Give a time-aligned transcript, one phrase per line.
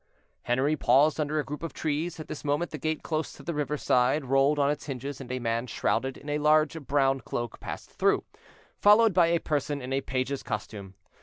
[0.41, 3.53] Henri paused under a group of trees: at this moment the gate close to the
[3.53, 7.59] river side rolled on its hinges, and a man shrouded in a large brown cloak
[7.59, 8.23] passed through,
[8.79, 10.95] followed by a person in a page's costume.